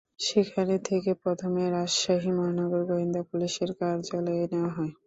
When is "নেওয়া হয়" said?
4.51-4.91